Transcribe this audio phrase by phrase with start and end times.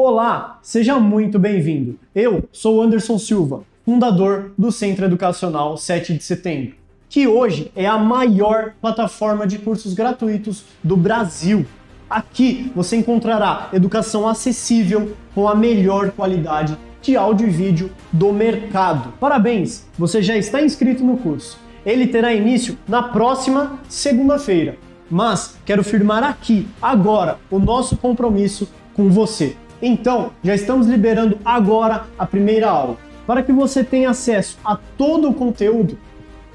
[0.00, 1.98] Olá, seja muito bem-vindo.
[2.14, 6.76] Eu sou Anderson Silva, fundador do Centro Educacional 7 de Setembro,
[7.08, 11.66] que hoje é a maior plataforma de cursos gratuitos do Brasil.
[12.08, 19.12] Aqui você encontrará educação acessível com a melhor qualidade de áudio e vídeo do mercado.
[19.18, 21.58] Parabéns, você já está inscrito no curso.
[21.84, 24.76] Ele terá início na próxima segunda-feira.
[25.10, 29.56] Mas quero firmar aqui, agora, o nosso compromisso com você.
[29.80, 32.96] Então, já estamos liberando agora a primeira aula.
[33.26, 35.96] Para que você tenha acesso a todo o conteúdo,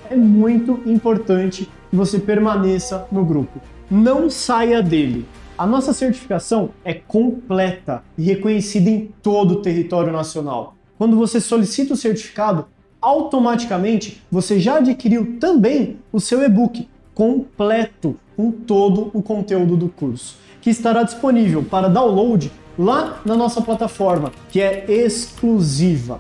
[0.10, 3.62] é muito importante que você permaneça no grupo.
[3.90, 5.26] Não saia dele.
[5.58, 10.76] A nossa certificação é completa e reconhecida em todo o território nacional.
[10.98, 12.66] Quando você solicita o certificado,
[13.00, 20.38] automaticamente você já adquiriu também o seu e-book completo com todo o conteúdo do curso,
[20.60, 26.20] que estará disponível para download lá na nossa plataforma, que é exclusiva.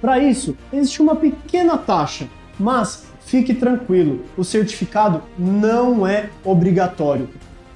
[0.00, 2.26] Para isso, existe uma pequena taxa,
[2.58, 7.28] mas fique tranquilo, o certificado não é obrigatório.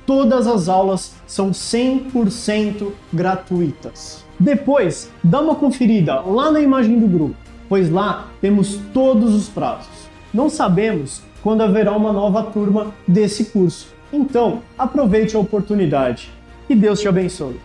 [0.05, 4.25] Todas as aulas são 100% gratuitas.
[4.39, 7.37] Depois, dá uma conferida lá na imagem do grupo,
[7.69, 9.89] pois lá temos todos os prazos.
[10.33, 13.89] Não sabemos quando haverá uma nova turma desse curso.
[14.13, 16.31] Então, aproveite a oportunidade.
[16.69, 17.59] E Deus te abençoe.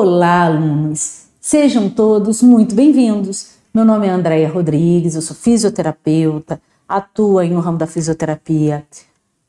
[0.00, 1.24] Olá, alunos!
[1.40, 3.54] Sejam todos muito bem-vindos.
[3.74, 8.86] Meu nome é Andréia Rodrigues, eu sou fisioterapeuta, atuo no ramo da fisioterapia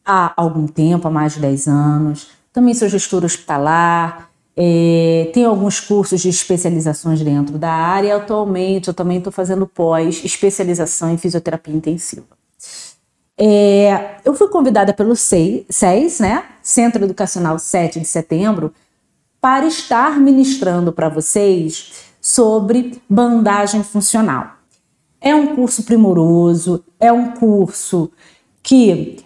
[0.04, 2.30] há algum tempo, há mais de 10 anos.
[2.52, 8.94] Também sou gestora hospitalar, é, tenho alguns cursos de especializações dentro da área atualmente eu
[8.96, 12.26] também estou fazendo pós-especialização em fisioterapia intensiva.
[13.38, 18.74] É, eu fui convidada pelo SES, né, Centro Educacional 7 de Setembro,
[19.42, 24.58] para estar ministrando para vocês sobre bandagem funcional.
[25.22, 28.12] É um curso primoroso, é um curso
[28.62, 29.18] que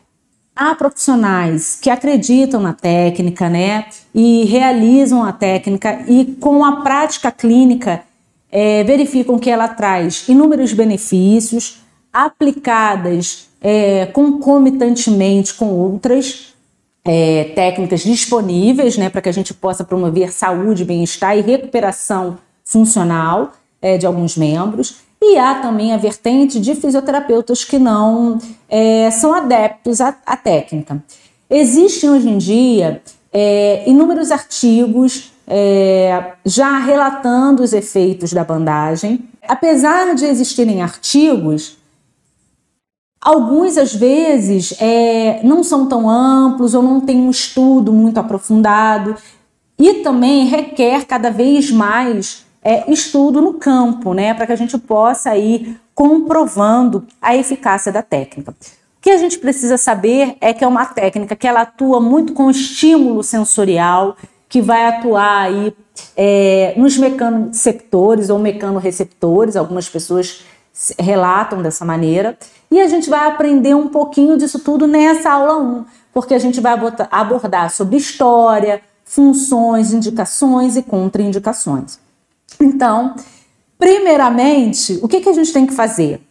[0.55, 7.31] há profissionais que acreditam na técnica, né, e realizam a técnica e com a prática
[7.31, 8.03] clínica
[8.51, 11.81] é, verificam que ela traz inúmeros benefícios
[12.11, 16.52] aplicadas é, concomitantemente com outras
[17.05, 23.51] é, técnicas disponíveis né, para que a gente possa promover saúde, bem-estar e recuperação funcional
[23.81, 24.97] é, de alguns membros.
[25.21, 28.37] E há também a vertente de fisioterapeutas que não
[28.69, 31.01] é, são adeptos à, à, técnica.
[31.49, 39.19] Existem hoje em dia é, inúmeros artigos é, já relatando os efeitos da bandagem.
[39.47, 41.77] Apesar de existirem artigos,
[43.23, 49.15] Alguns, às vezes, é, não são tão amplos ou não tem um estudo muito aprofundado
[49.79, 54.77] e também requer cada vez mais é, estudo no campo, né, para que a gente
[54.77, 58.51] possa ir comprovando a eficácia da técnica.
[58.51, 62.33] O que a gente precisa saber é que é uma técnica que ela atua muito
[62.33, 64.17] com estímulo sensorial,
[64.49, 65.73] que vai atuar aí
[66.17, 70.43] é, nos mecanoceptores ou mecanoreceptores, algumas pessoas
[70.99, 72.37] relatam dessa maneira,
[72.71, 76.59] e a gente vai aprender um pouquinho disso tudo nessa aula 1, porque a gente
[76.59, 76.73] vai
[77.11, 81.99] abordar sobre história, funções, indicações e contraindicações.
[82.59, 83.15] Então,
[83.77, 86.21] primeiramente, o que, que a gente tem que fazer?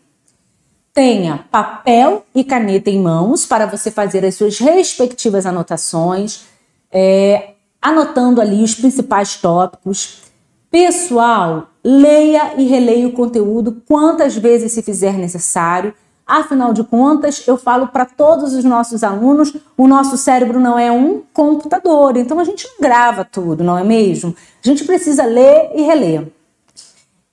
[0.93, 6.43] Tenha papel e caneta em mãos para você fazer as suas respectivas anotações,
[6.91, 10.23] é, anotando ali os principais tópicos.
[10.71, 15.95] Pessoal, leia e releia o conteúdo quantas vezes se fizer necessário.
[16.27, 20.91] Afinal de contas, eu falo para todos os nossos alunos, o nosso cérebro não é
[20.91, 24.35] um computador, então a gente não grava tudo, não é mesmo?
[24.65, 26.29] A gente precisa ler e reler.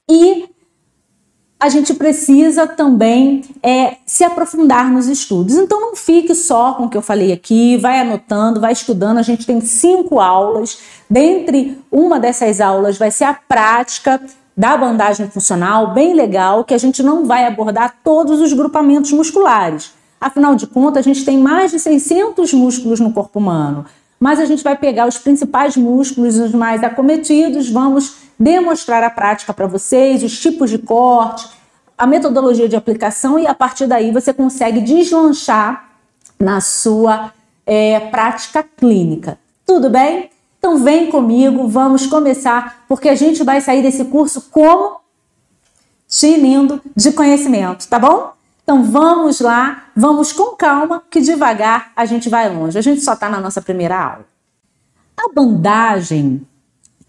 [0.09, 0.49] E
[1.59, 5.55] a gente precisa também é, se aprofundar nos estudos.
[5.55, 9.17] Então não fique só com o que eu falei aqui, vai anotando, vai estudando.
[9.17, 10.79] A gente tem cinco aulas.
[11.09, 14.21] Dentre uma dessas aulas vai ser a prática
[14.59, 19.93] da bandagem funcional, bem legal, que a gente não vai abordar todos os grupamentos musculares.
[20.19, 23.85] Afinal de contas, a gente tem mais de 600 músculos no corpo humano,
[24.19, 29.53] mas a gente vai pegar os principais músculos, os mais acometidos, vamos demonstrar a prática
[29.53, 31.47] para vocês, os tipos de corte,
[31.97, 35.89] a metodologia de aplicação e a partir daí você consegue deslanchar
[36.37, 37.31] na sua
[37.65, 39.39] é, prática clínica.
[39.65, 40.29] Tudo bem?
[40.59, 44.99] Então vem comigo, vamos começar, porque a gente vai sair desse curso como
[46.07, 48.33] tinindo de conhecimento, tá bom?
[48.61, 52.77] Então vamos lá, vamos com calma, que devagar a gente vai longe.
[52.77, 54.25] A gente só está na nossa primeira aula.
[55.17, 56.45] A bandagem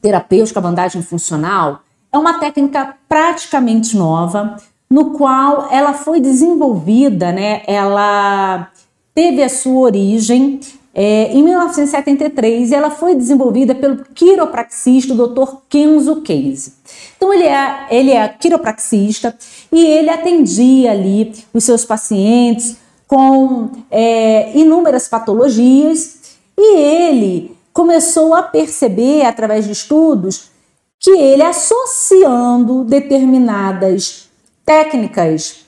[0.00, 1.82] terapêutica, a bandagem funcional,
[2.12, 4.56] é uma técnica praticamente nova,
[4.88, 7.62] no qual ela foi desenvolvida, né?
[7.66, 8.70] Ela
[9.14, 10.60] teve a sua origem
[10.94, 15.56] é, em 1973 e ela foi desenvolvida pelo quiropraxista Dr.
[15.68, 16.74] Kenzo Case.
[17.16, 19.36] Então ele é, ele é quiropraxista
[19.70, 22.76] e ele atendia ali os seus pacientes
[23.06, 26.20] com é, inúmeras patologias
[26.58, 30.50] e ele começou a perceber através de estudos
[30.98, 34.28] que ele associando determinadas
[34.66, 35.64] técnicas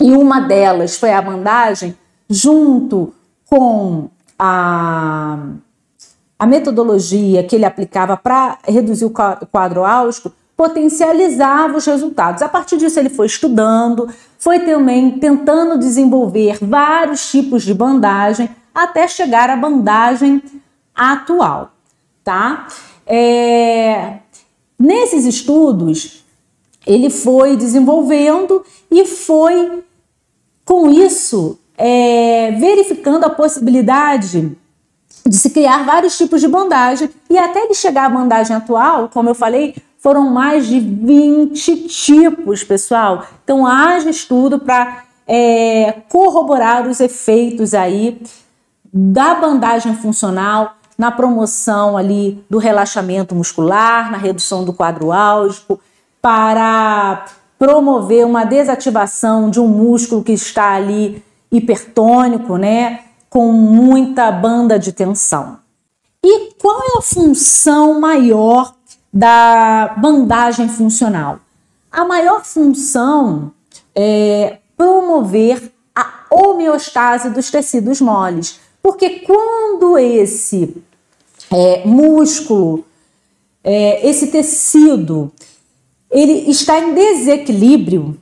[0.00, 1.96] e uma delas foi a bandagem
[2.28, 3.12] junto
[3.48, 4.08] com
[4.44, 5.38] a,
[6.36, 9.12] a metodologia que ele aplicava para reduzir o
[9.46, 12.42] quadro álgico potencializava os resultados.
[12.42, 14.08] A partir disso, ele foi estudando,
[14.40, 20.42] foi também tentando desenvolver vários tipos de bandagem até chegar à bandagem
[20.92, 21.70] atual,
[22.24, 22.66] tá?
[23.06, 24.18] É...
[24.76, 26.24] Nesses estudos,
[26.84, 29.84] ele foi desenvolvendo e foi,
[30.64, 34.56] com isso, é, verificando a possibilidade
[35.26, 39.28] de se criar vários tipos de bandagem e até ele chegar à bandagem atual, como
[39.28, 43.26] eu falei, foram mais de 20 tipos, pessoal.
[43.42, 48.22] Então haja estudo para é, corroborar os efeitos aí
[48.92, 55.80] da bandagem funcional na promoção ali do relaxamento muscular, na redução do quadro álgico,
[56.20, 57.24] para
[57.58, 64.90] promover uma desativação de um músculo que está ali hipertônico, né, com muita banda de
[64.92, 65.58] tensão.
[66.24, 68.74] E qual é a função maior
[69.12, 71.38] da bandagem funcional?
[71.90, 73.52] A maior função
[73.94, 80.82] é promover a homeostase dos tecidos moles, porque quando esse
[81.50, 82.84] é, músculo,
[83.62, 85.30] é, esse tecido,
[86.10, 88.18] ele está em desequilíbrio,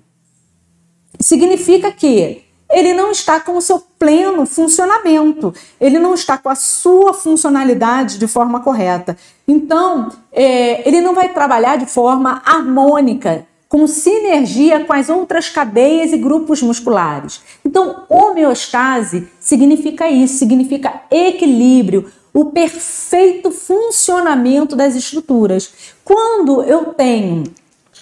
[1.21, 6.55] significa que ele não está com o seu pleno funcionamento, ele não está com a
[6.55, 9.17] sua funcionalidade de forma correta.
[9.47, 16.13] Então, é, ele não vai trabalhar de forma harmônica, com sinergia com as outras cadeias
[16.13, 17.41] e grupos musculares.
[17.65, 25.73] Então, homeostase significa isso, significa equilíbrio, o perfeito funcionamento das estruturas.
[26.05, 27.45] Quando eu tenho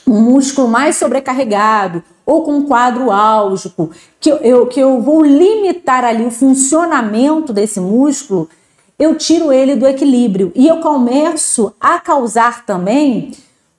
[0.06, 3.90] um músculo mais sobrecarregado ou com um quadro álgico,
[4.20, 8.50] que eu, que eu vou limitar ali o funcionamento desse músculo,
[8.98, 13.32] eu tiro ele do equilíbrio e eu começo a causar também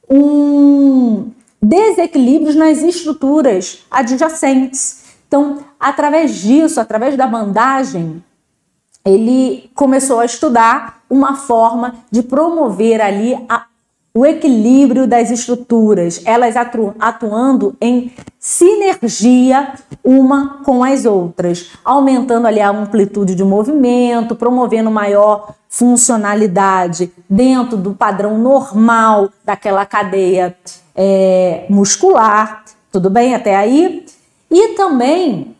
[0.09, 1.29] um
[1.61, 5.03] desequilíbrios nas estruturas adjacentes.
[5.27, 8.23] Então, através disso, através da bandagem,
[9.05, 13.68] ele começou a estudar uma forma de promover ali a
[14.13, 19.73] o equilíbrio das estruturas, elas atu atuando em sinergia
[20.03, 27.93] uma com as outras, aumentando ali a amplitude de movimento, promovendo maior funcionalidade dentro do
[27.93, 30.57] padrão normal daquela cadeia
[30.95, 32.63] é, muscular.
[32.91, 34.05] Tudo bem até aí?
[34.49, 35.55] E também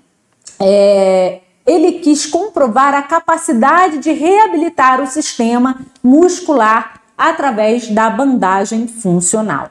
[0.60, 9.70] é, ele quis comprovar a capacidade de reabilitar o sistema muscular através da bandagem funcional.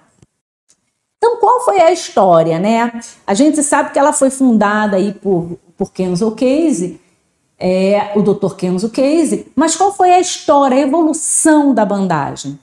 [1.17, 3.01] Então, qual foi a história, né?
[3.27, 7.01] A gente sabe que ela foi fundada aí por, por Kenzo Case,
[7.59, 8.55] é, o Dr.
[8.55, 12.59] Kenzo Case, mas qual foi a história, a evolução da bandagem?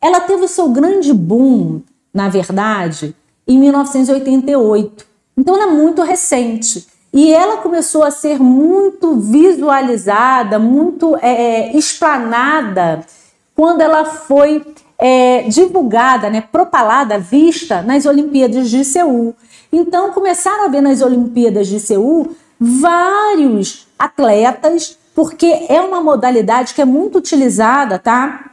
[0.00, 1.82] Ela teve o seu grande boom,
[2.14, 5.04] na verdade, em 1988.
[5.36, 6.86] Então, ela é muito recente.
[7.12, 13.04] E ela começou a ser muito visualizada, muito é, é explanada
[13.54, 14.64] quando ela foi
[14.98, 19.34] é, divulgada, né, propalada, vista nas Olimpíadas de Seul.
[19.72, 26.80] Então começaram a ver nas Olimpíadas de Seul vários atletas, porque é uma modalidade que
[26.80, 28.50] é muito utilizada, tá?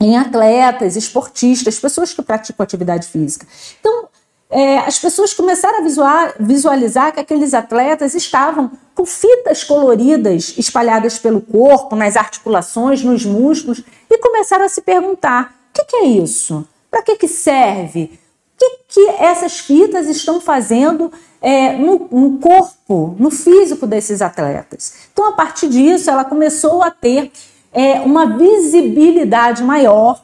[0.00, 3.46] Em atletas, esportistas, pessoas que praticam atividade física.
[3.78, 4.09] Então,
[4.50, 11.40] é, as pessoas começaram a visualizar que aqueles atletas estavam com fitas coloridas espalhadas pelo
[11.40, 16.66] corpo, nas articulações, nos músculos, e começaram a se perguntar: o que, que é isso?
[16.90, 18.18] Para que, que serve?
[18.56, 24.94] O que, que essas fitas estão fazendo é, no, no, corpo, no físico desses atletas?
[25.12, 27.30] Então, a partir disso, ela começou a ter
[27.72, 30.20] é, uma visibilidade maior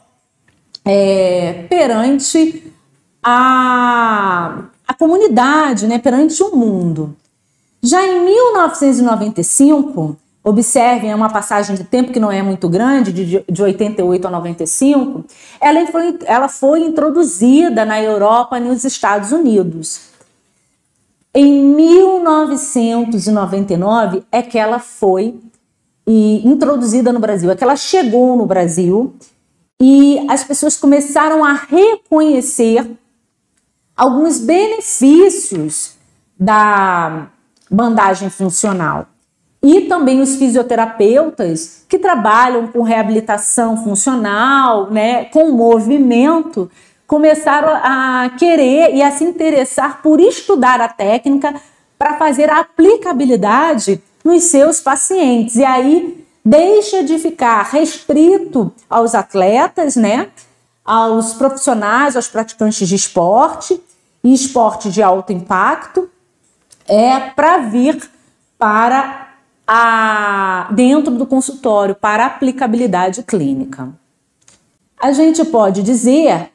[0.85, 2.76] é, perante
[3.29, 7.17] a, a comunidade, né, perante o mundo.
[7.83, 13.45] Já em 1995, observem, é uma passagem de tempo que não é muito grande, de,
[13.51, 15.25] de 88 a 95,
[15.61, 20.03] ela foi, ela foi introduzida na Europa e nos Estados Unidos.
[21.35, 25.35] Em 1999 é que ela foi
[26.07, 29.17] e, introduzida no Brasil, é que ela chegou no Brasil
[29.81, 32.97] e as pessoas começaram a reconhecer
[33.97, 35.97] alguns benefícios
[36.39, 37.29] da
[37.71, 39.07] bandagem funcional.
[39.63, 46.71] E também os fisioterapeutas que trabalham com reabilitação funcional, né, com movimento,
[47.07, 51.55] começaram a querer e a se interessar por estudar a técnica
[51.99, 55.57] para fazer a aplicabilidade nos seus pacientes.
[55.57, 60.29] E aí deixa de ficar restrito aos atletas, né,
[60.87, 63.81] aos profissionais, aos praticantes de esporte
[64.23, 66.09] e esporte de alto impacto,
[66.87, 68.09] é para vir
[68.57, 69.35] para
[69.67, 73.93] a, dentro do consultório para aplicabilidade clínica.
[74.99, 76.51] A gente pode dizer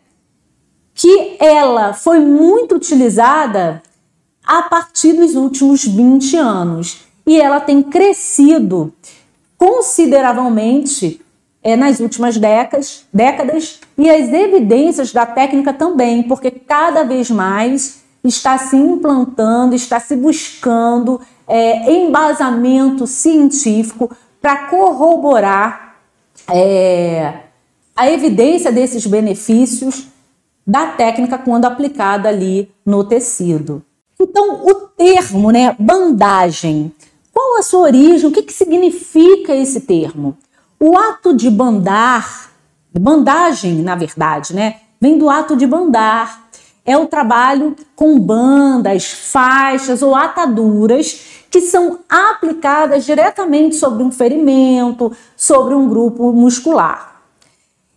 [0.93, 3.83] que ela foi muito utilizada
[4.43, 8.93] a partir dos últimos 20 anos e ela tem crescido
[9.57, 11.21] consideravelmente
[11.63, 18.01] é, nas últimas décadas, décadas e as evidências da técnica também, porque cada vez mais
[18.23, 24.09] está se implantando, está se buscando é, embasamento científico
[24.41, 25.97] para corroborar
[26.49, 27.33] é,
[27.95, 30.07] a evidência desses benefícios
[30.65, 33.83] da técnica quando aplicada ali no tecido.
[34.19, 36.91] Então, o termo, né, bandagem,
[37.33, 38.29] qual a sua origem?
[38.29, 40.37] O que, que significa esse termo?
[40.83, 42.49] O ato de bandar,
[42.99, 46.41] bandagem, na verdade, né, vem do ato de bandar.
[46.83, 55.15] É o trabalho com bandas, faixas ou ataduras que são aplicadas diretamente sobre um ferimento,
[55.37, 57.21] sobre um grupo muscular.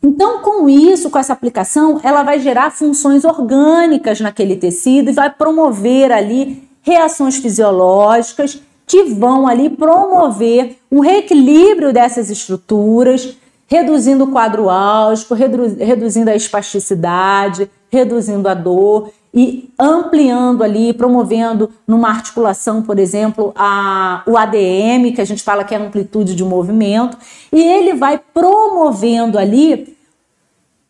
[0.03, 5.31] Então, com isso, com essa aplicação, ela vai gerar funções orgânicas naquele tecido e vai
[5.31, 13.37] promover ali reações fisiológicas que vão ali promover um reequilíbrio dessas estruturas,
[13.67, 21.71] reduzindo o quadro álgico, redu reduzindo a espasticidade, reduzindo a dor e ampliando ali, promovendo
[21.87, 26.45] numa articulação, por exemplo, a, o ADM, que a gente fala que é amplitude de
[26.45, 27.19] movimento,
[27.53, 29.97] e ele vai promovendo ali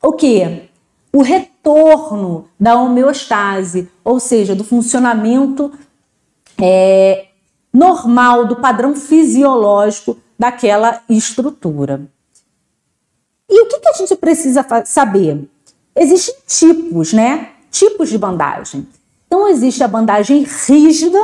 [0.03, 0.69] o que?
[1.11, 5.73] O retorno da homeostase, ou seja, do funcionamento
[6.61, 7.29] é,
[7.75, 12.09] normal, do padrão fisiológico daquela estrutura.
[13.51, 15.51] E o que, que a gente precisa saber?
[15.95, 17.51] Existem tipos, né?
[17.75, 18.87] tipos de bandagem.
[19.27, 21.19] Então, existe a bandagem rígida,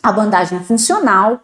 [0.00, 1.40] a bandagem funcional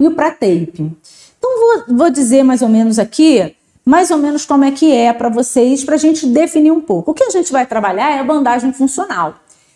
[0.00, 0.96] e o pré-tape.
[1.38, 5.12] Então, vou, vou dizer mais ou menos aqui, mais ou menos como é que é
[5.12, 7.10] para vocês, para a gente definir um pouco.
[7.10, 9.34] O que a gente vai trabalhar é a bandagem funcional.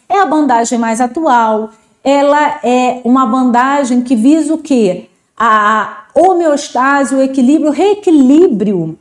[0.09, 1.71] É a bandagem mais atual,
[2.09, 5.11] ela é uma bandagem que visa o quê?
[5.37, 8.99] A homeostase, o equilíbrio, o reequilíbrio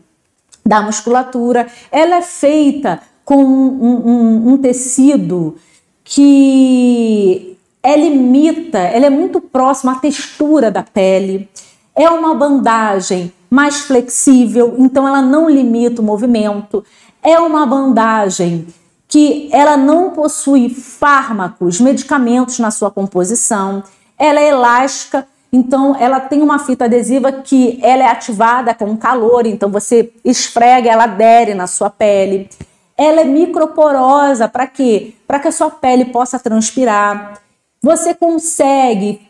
[0.66, 1.68] da musculatura.
[1.90, 5.56] Ela é feita com um, um, um tecido
[6.04, 11.48] que ela imita, ela é muito próxima à textura da pele.
[11.96, 16.84] É uma bandagem mais flexível, então ela não limita o movimento.
[17.24, 18.68] É uma bandagem
[19.08, 23.84] que ela não possui fármacos, medicamentos na sua composição.
[24.20, 29.46] Ela é elástica, então ela tem uma fita adesiva que ela é ativada com calor,
[29.46, 32.50] então você esfrega, ela adere na sua pele.
[32.98, 35.14] Ela é microporosa, para quê?
[35.26, 37.40] Para que a sua pele possa transpirar.
[37.82, 39.22] Você consegue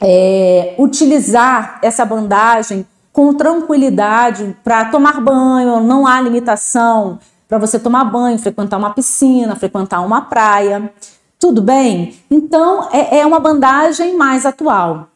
[0.00, 7.18] é, utilizar essa bandagem com tranquilidade para tomar banho, não há limitação
[7.54, 10.92] para você tomar banho, frequentar uma piscina, frequentar uma praia.
[11.38, 12.16] Tudo bem?
[12.28, 15.06] Então é, é uma bandagem mais atual.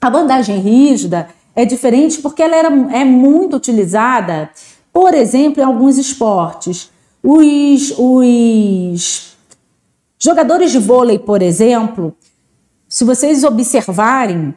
[0.00, 4.50] A bandagem rígida é diferente porque ela era, é muito utilizada,
[4.92, 6.90] por exemplo, em alguns esportes.
[7.22, 9.36] Os, os
[10.18, 12.16] jogadores de vôlei, por exemplo,
[12.88, 14.52] se vocês observarem,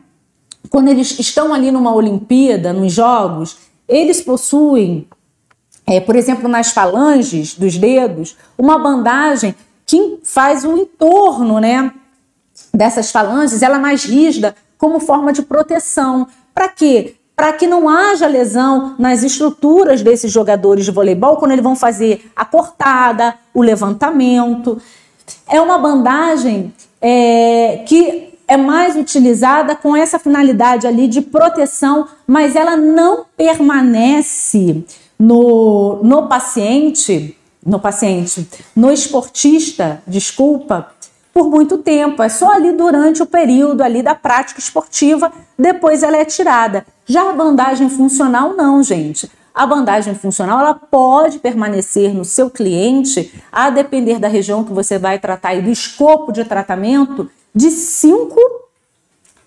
[0.68, 5.08] quando eles estão ali numa Olimpíada, nos Jogos, eles possuem,
[5.86, 11.92] é, por exemplo, nas falanges dos dedos, uma bandagem que faz o entorno né,
[12.74, 16.28] dessas falanges, ela é mais rígida, como forma de proteção.
[16.54, 17.16] Para quê?
[17.36, 22.32] para que não haja lesão nas estruturas desses jogadores de voleibol quando eles vão fazer
[22.36, 24.80] a cortada, o levantamento.
[25.50, 32.56] É uma bandagem é, que é mais utilizada com essa finalidade ali de proteção, mas
[32.56, 34.84] ela não permanece
[35.24, 40.92] no, no paciente, no paciente, no esportista, desculpa,
[41.34, 42.22] por muito tempo.
[42.22, 46.86] É só ali durante o período ali da prática esportiva, depois ela é tirada.
[47.06, 49.32] Já a bandagem funcional não, gente.
[49.56, 55.00] A bandagem funcional ela pode permanecer no seu cliente, a depender da região que você
[55.00, 58.36] vai tratar e do escopo de tratamento, de 5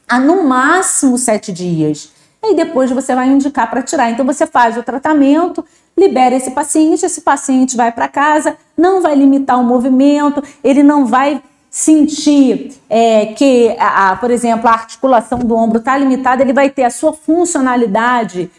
[0.09, 2.16] a no máximo 7 dias.
[2.51, 4.11] E depois você vai indicar para tirar.
[4.11, 5.65] Então você faz o tratamento,
[5.97, 11.07] libera esse paciente, esse paciente vai para casa, não vai limitar o movimento, ele não
[11.07, 16.53] vai sentir é, que, a, a, por exemplo, a articulação do ombro está limitada, ele
[16.53, 18.51] vai ter a sua funcionalidade,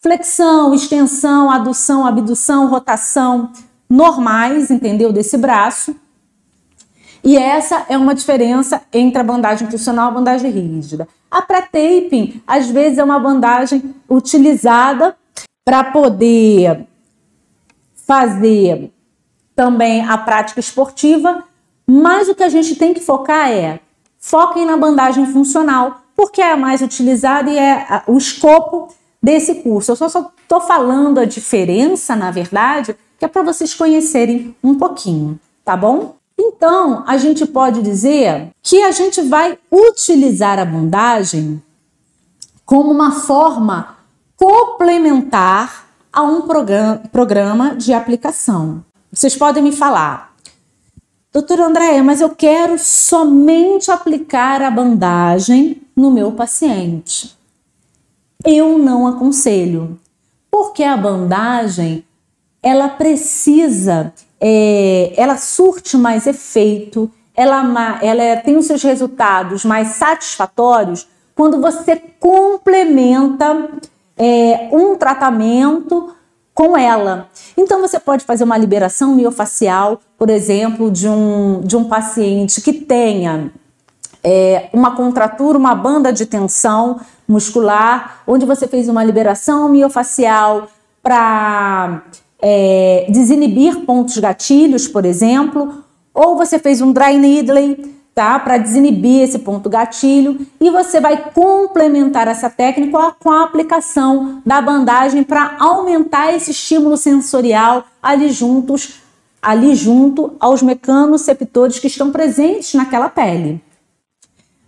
[0.00, 3.50] flexão, extensão, adução, abdução, rotação
[3.88, 5.12] normais, entendeu?
[5.12, 5.96] Desse braço.
[7.24, 11.08] E essa é uma diferença entre a bandagem funcional e a bandagem rígida.
[11.30, 15.16] A pré-taping, às vezes, é uma bandagem utilizada
[15.64, 16.86] para poder
[18.06, 18.90] fazer
[19.54, 21.42] também a prática esportiva,
[21.86, 23.80] mas o que a gente tem que focar é
[24.18, 28.88] foquem na bandagem funcional, porque é a mais utilizada e é o escopo
[29.22, 29.92] desse curso.
[29.92, 35.38] Eu só estou falando a diferença, na verdade, que é para vocês conhecerem um pouquinho,
[35.64, 36.16] tá bom?
[36.48, 41.60] Então, a gente pode dizer que a gente vai utilizar a bandagem
[42.64, 43.96] como uma forma
[44.36, 46.42] complementar a um
[47.10, 48.84] programa de aplicação.
[49.12, 50.34] Vocês podem me falar,
[51.32, 57.36] Doutora Andréia, mas eu quero somente aplicar a bandagem no meu paciente.
[58.44, 60.00] Eu não aconselho,
[60.50, 62.04] porque a bandagem
[62.62, 69.88] ela precisa, é, ela surte mais efeito, ela, ela é, tem os seus resultados mais
[69.88, 73.68] satisfatórios quando você complementa
[74.16, 76.14] é, um tratamento
[76.54, 77.28] com ela.
[77.56, 82.72] Então você pode fazer uma liberação miofacial, por exemplo, de um, de um paciente que
[82.72, 83.52] tenha
[84.24, 90.68] é, uma contratura, uma banda de tensão muscular, onde você fez uma liberação miofacial
[91.02, 92.02] para
[92.40, 98.38] é, desinibir pontos gatilhos, por exemplo, ou você fez um dry needling tá?
[98.38, 104.58] Para desinibir esse ponto gatilho e você vai complementar essa técnica com a aplicação da
[104.62, 109.02] bandagem para aumentar esse estímulo sensorial ali juntos,
[109.42, 113.62] ali junto aos mecanoceptores que estão presentes naquela pele.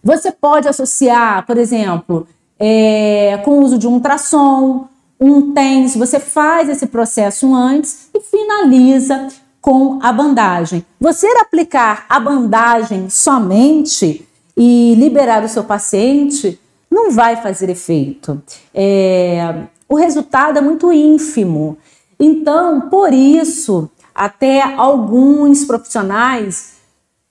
[0.04, 2.28] Você pode associar, por exemplo,
[2.58, 4.86] é, com o uso de um ultrassom,
[5.20, 9.28] um TENS, você faz esse processo antes e finaliza
[9.60, 10.84] com a bandagem.
[11.00, 14.26] Você aplicar a bandagem somente
[14.56, 16.58] e liberar o seu paciente
[16.90, 18.40] não vai fazer efeito.
[18.72, 21.76] É, o resultado é muito ínfimo.
[22.18, 26.78] Então, por isso, até alguns profissionais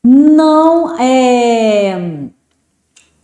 [0.03, 2.29] não é,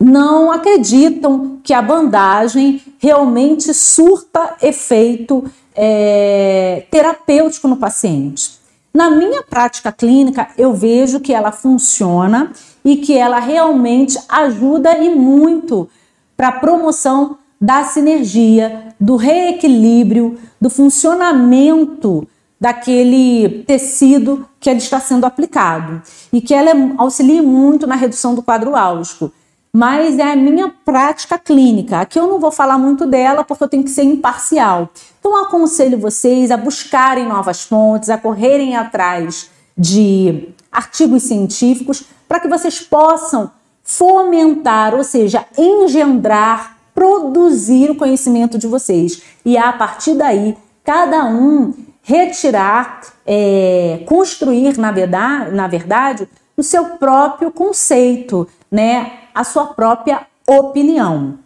[0.04, 8.58] não acreditam que a bandagem realmente surta efeito é, terapêutico no paciente.
[8.92, 12.52] Na minha prática clínica, eu vejo que ela funciona
[12.84, 15.88] e que ela realmente ajuda e muito
[16.36, 22.28] para a promoção da sinergia, do reequilíbrio, do funcionamento
[22.60, 28.42] daquele tecido que ele está sendo aplicado e que ela auxilia muito na redução do
[28.42, 29.32] quadro álgico
[29.74, 31.98] mas é a minha prática clínica.
[31.98, 34.88] Aqui eu não vou falar muito dela porque eu tenho que ser imparcial.
[35.18, 42.46] Então aconselho vocês a buscarem novas fontes, a correrem atrás de artigos científicos para que
[42.46, 43.50] vocês possam
[43.82, 51.74] fomentar, ou seja, engendrar, produzir o conhecimento de vocês e a partir daí cada um
[52.00, 59.23] retirar, é, construir na verdade, na verdade o seu próprio conceito, né?
[59.34, 61.38] A sua própria opinião.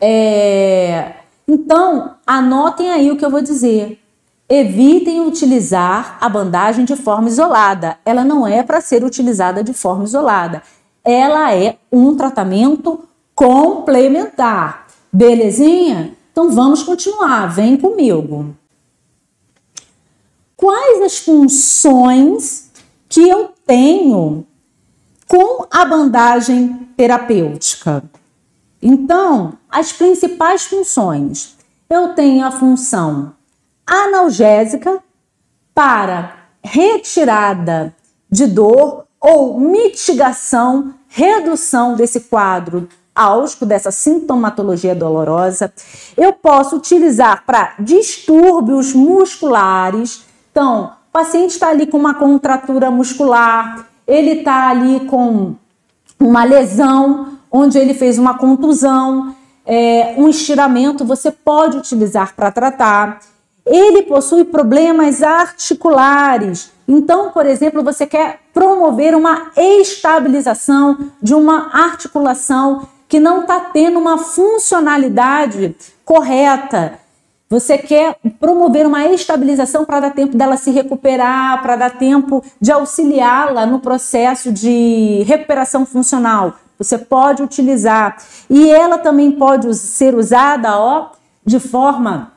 [0.00, 1.14] É,
[1.48, 4.00] então, anotem aí o que eu vou dizer.
[4.48, 7.98] Evitem utilizar a bandagem de forma isolada.
[8.04, 10.62] Ela não é para ser utilizada de forma isolada.
[11.02, 13.04] Ela é um tratamento
[13.34, 14.86] complementar.
[15.12, 16.14] Belezinha?
[16.30, 17.46] Então vamos continuar.
[17.46, 18.54] Vem comigo.
[20.56, 22.70] Quais as funções
[23.08, 24.46] que eu tenho
[25.28, 28.02] com a bandagem terapêutica.
[28.82, 31.56] Então, as principais funções.
[31.88, 33.34] Eu tenho a função
[33.86, 35.02] analgésica
[35.74, 37.94] para retirada
[38.30, 45.72] de dor ou mitigação, redução desse quadro álgico, dessa sintomatologia dolorosa.
[46.16, 50.24] Eu posso utilizar para distúrbios musculares.
[50.50, 55.54] Então, o paciente está ali com uma contratura muscular, ele está ali com
[56.20, 59.34] uma lesão, onde ele fez uma contusão,
[59.66, 63.20] é, um estiramento, você pode utilizar para tratar.
[63.64, 72.86] Ele possui problemas articulares, então, por exemplo, você quer promover uma estabilização de uma articulação
[73.08, 76.98] que não está tendo uma funcionalidade correta.
[77.48, 82.72] Você quer promover uma estabilização para dar tempo dela se recuperar, para dar tempo de
[82.72, 86.54] auxiliá-la no processo de recuperação funcional.
[86.78, 88.16] Você pode utilizar.
[88.48, 91.10] E ela também pode ser usada ó,
[91.44, 92.32] de forma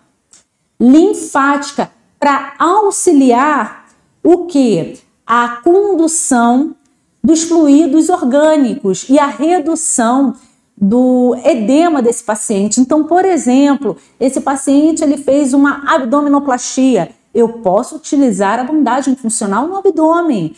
[0.79, 1.89] linfática
[2.19, 3.85] para auxiliar
[4.23, 4.99] o que?
[5.25, 6.75] A condução
[7.23, 10.35] dos fluidos orgânicos e a redução
[10.79, 12.79] do edema desse paciente.
[12.79, 17.09] Então, por exemplo, esse paciente ele fez uma abdominoplastia.
[17.33, 20.55] Eu posso utilizar a bandagem funcional no abdômen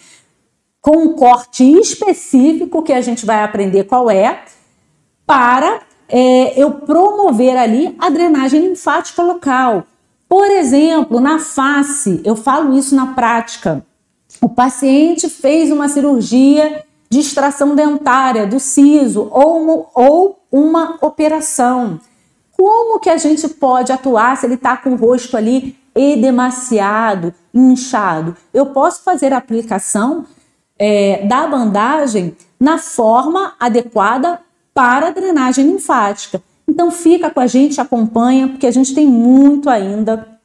[0.82, 4.44] com um corte específico que a gente vai aprender qual é
[5.26, 9.86] para é, eu promover ali a drenagem linfática local.
[10.28, 13.86] Por exemplo, na face, eu falo isso na prática.
[14.42, 22.00] O paciente fez uma cirurgia de extração dentária do siso ou, ou uma operação.
[22.56, 28.36] Como que a gente pode atuar se ele está com o rosto ali edemaciado, inchado?
[28.54, 30.26] Eu posso fazer a aplicação
[30.78, 34.40] é, da bandagem na forma adequada
[34.74, 36.42] para a drenagem linfática.
[36.68, 40.40] Então fica com a gente, acompanha, porque a gente tem muito ainda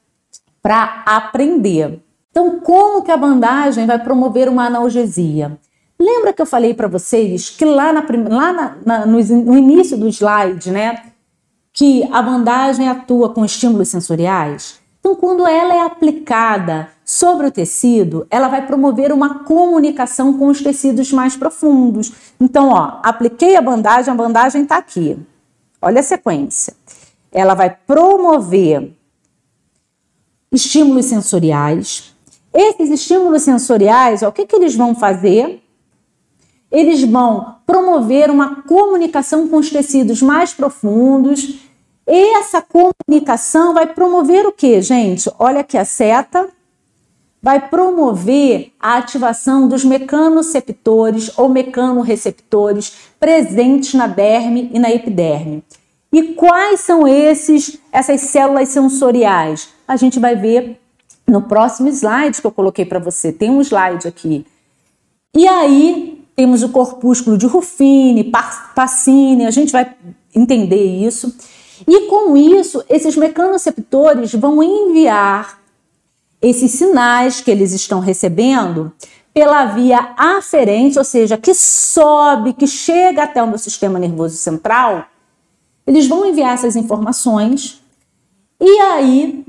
[0.62, 2.02] para aprender.
[2.30, 5.58] Então, como que a bandagem vai promover uma analgesia?
[6.04, 9.96] Lembra que eu falei para vocês que lá, na, lá na, na, no, no início
[9.96, 11.02] do slide, né,
[11.72, 14.80] que a bandagem atua com estímulos sensoriais?
[15.00, 20.62] Então, quando ela é aplicada sobre o tecido, ela vai promover uma comunicação com os
[20.62, 22.12] tecidos mais profundos.
[22.38, 25.18] Então, ó, apliquei a bandagem, a bandagem está aqui.
[25.80, 26.74] Olha a sequência.
[27.32, 28.92] Ela vai promover
[30.52, 32.14] estímulos sensoriais.
[32.52, 35.63] Esses estímulos sensoriais, ó, o que, que eles vão fazer?
[36.74, 41.60] Eles vão promover uma comunicação com os tecidos mais profundos.
[42.04, 45.30] E essa comunicação vai promover o que, gente?
[45.38, 46.48] Olha aqui a seta.
[47.40, 55.62] Vai promover a ativação dos mecanoceptores ou mecanorreceptores presentes na derme e na epiderme.
[56.12, 59.68] E quais são esses essas células sensoriais?
[59.86, 60.80] A gente vai ver
[61.26, 63.30] no próximo slide que eu coloquei para você.
[63.30, 64.46] Tem um slide aqui.
[65.36, 68.32] E aí temos o corpúsculo de Ruffini,
[68.74, 69.94] Pacini, a gente vai
[70.34, 71.34] entender isso.
[71.86, 75.60] E com isso, esses mecanoceptores vão enviar
[76.40, 78.92] esses sinais que eles estão recebendo
[79.32, 85.06] pela via aferente, ou seja, que sobe, que chega até o meu sistema nervoso central,
[85.86, 87.82] eles vão enviar essas informações.
[88.60, 89.44] E aí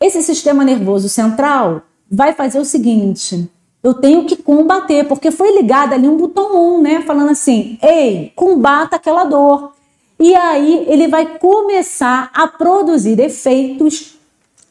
[0.00, 3.48] esse sistema nervoso central vai fazer o seguinte:
[3.82, 7.02] eu tenho que combater, porque foi ligado ali um botão 1, né?
[7.02, 9.72] Falando assim: ei, combata aquela dor.
[10.18, 14.18] E aí ele vai começar a produzir efeitos,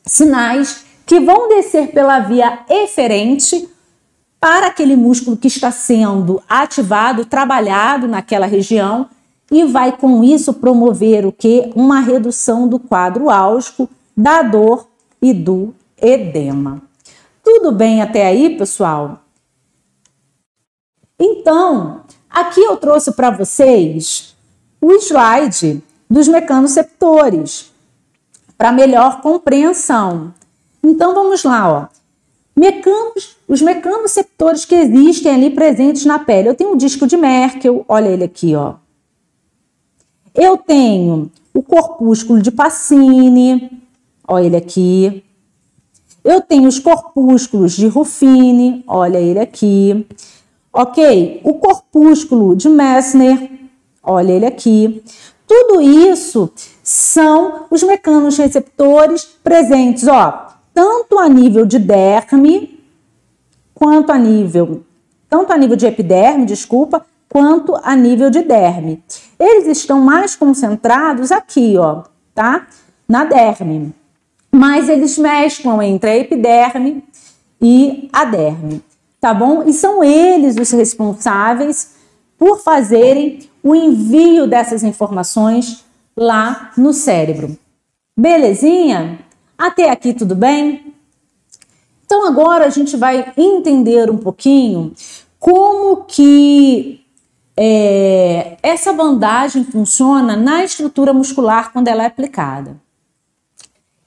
[0.05, 3.69] sinais que vão descer pela via eferente
[4.39, 9.09] para aquele músculo que está sendo ativado, trabalhado naquela região
[9.49, 11.71] e vai com isso promover o que?
[11.75, 14.87] Uma redução do quadro álgico, da dor
[15.21, 16.81] e do edema.
[17.49, 19.21] Tudo bem até aí, pessoal?
[21.17, 24.36] Então, aqui eu trouxe para vocês
[24.81, 27.71] o slide dos mecanoceptores
[28.57, 30.33] para melhor compreensão.
[30.83, 31.88] Então vamos lá, ó.
[32.53, 36.49] Mecanos, os mecanoceptores que existem ali presentes na pele.
[36.49, 38.73] Eu tenho o disco de Merkel, olha ele aqui, ó.
[40.36, 43.71] Eu tenho o corpúsculo de Pacini,
[44.27, 45.23] olha ele aqui.
[46.27, 50.05] Eu tenho os corpúsculos de Ruffini, olha ele aqui.
[50.73, 51.39] Ok?
[51.41, 53.49] O corpúsculo de Messner,
[54.03, 55.01] olha ele aqui.
[55.47, 56.51] Tudo isso
[56.83, 62.77] são os mecanos receptores presentes, ó, tanto a nível de derme,
[63.73, 64.83] quanto a nível,
[65.29, 69.01] tanto a nível de epiderme, desculpa, quanto a nível de derme.
[69.39, 72.03] eles estão mais concentrados aqui, ó,
[72.35, 72.67] tá?
[73.07, 73.95] Na derme.
[74.51, 77.03] Mas eles mesclam entre a epiderme
[77.62, 78.83] e a derme,
[79.19, 79.63] tá bom?
[79.63, 81.95] E são eles os responsáveis
[82.38, 85.83] por fazerem o envio dessas informações
[86.15, 87.57] lá no cérebro.
[88.17, 89.19] Belezinha?
[89.57, 90.93] Até aqui tudo bem?
[92.05, 94.93] Então agora a gente vai entender um pouquinho
[95.39, 97.01] como que
[97.55, 102.77] é, essa bandagem funciona na estrutura muscular quando ela é aplicada.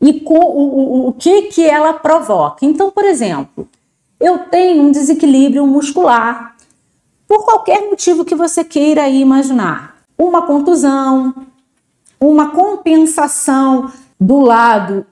[0.00, 2.64] E o, o, o que, que ela provoca.
[2.64, 3.68] Então, por exemplo,
[4.18, 6.56] eu tenho um desequilíbrio muscular,
[7.28, 9.96] por qualquer motivo que você queira imaginar.
[10.18, 11.34] Uma contusão,
[12.20, 15.06] uma compensação do lado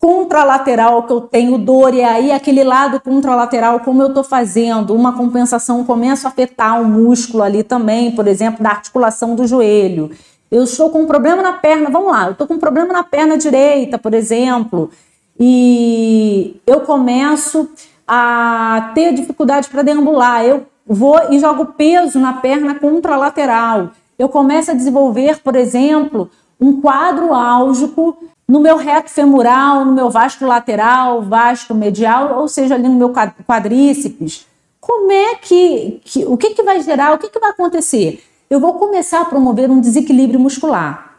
[0.00, 5.12] contralateral que eu tenho dor e aí aquele lado contralateral como eu estou fazendo uma
[5.12, 10.10] compensação começa a afetar o músculo ali também, por exemplo, da articulação do joelho.
[10.50, 13.02] Eu estou com um problema na perna, vamos lá, eu estou com um problema na
[13.02, 14.90] perna direita, por exemplo,
[15.38, 17.68] e eu começo
[18.06, 20.44] a ter dificuldade para deambular.
[20.44, 23.90] Eu vou e jogo peso na perna contralateral.
[24.18, 28.16] Eu começo a desenvolver, por exemplo, um quadro álgico
[28.48, 33.12] no meu reto femoral, no meu vasto lateral, vasto medial, ou seja, ali no meu
[33.46, 34.46] quadríceps.
[34.80, 38.24] Como é que, que o que, que vai gerar, o que, que vai acontecer?
[38.50, 41.18] Eu vou começar a promover um desequilíbrio muscular.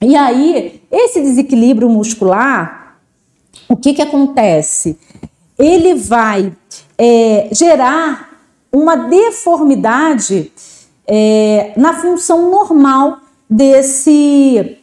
[0.00, 2.98] E aí, esse desequilíbrio muscular,
[3.68, 4.98] o que, que acontece?
[5.58, 6.52] Ele vai
[6.98, 8.30] é, gerar
[8.70, 10.52] uma deformidade
[11.06, 14.78] é, na função normal desse,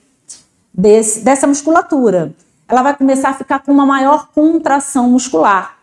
[0.74, 2.34] desse, dessa musculatura.
[2.68, 5.78] Ela vai começar a ficar com uma maior contração muscular.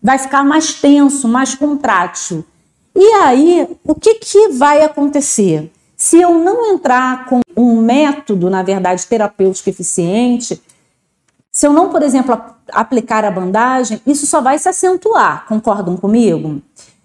[0.00, 2.44] Vai ficar mais tenso, mais contrátil.
[2.94, 5.70] E aí, o que, que vai acontecer?
[5.96, 10.60] Se eu não entrar com um método, na verdade, terapêutico eficiente,
[11.52, 12.40] se eu não, por exemplo,
[12.72, 15.46] aplicar a bandagem, isso só vai se acentuar.
[15.46, 16.62] Concordam comigo?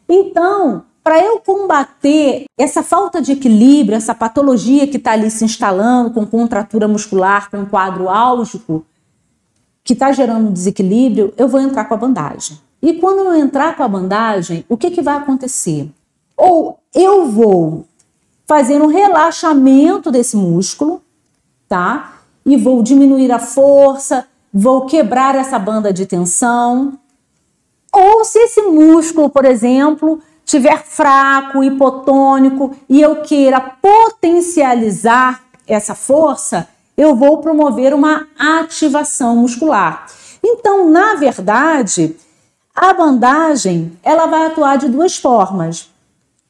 [0.08, 6.12] Então, para eu combater essa falta de equilíbrio, essa patologia que está ali se instalando
[6.12, 8.86] com contratura muscular, com quadro álgico,
[9.84, 12.60] que está gerando um desequilíbrio, eu vou entrar com a bandagem.
[12.86, 15.90] E quando eu entrar com a bandagem, o que, que vai acontecer?
[16.38, 17.88] Ou eu vou
[18.46, 21.02] fazer um relaxamento desse músculo,
[21.68, 22.20] tá?
[22.46, 26.94] E vou diminuir a força, vou quebrar essa banda de tensão.
[27.92, 36.68] Ou se esse músculo, por exemplo, tiver fraco, hipotônico e eu queira potencializar essa força,
[36.96, 40.06] eu vou promover uma ativação muscular.
[40.44, 42.16] Então, na verdade,
[42.76, 45.90] a bandagem ela vai atuar de duas formas.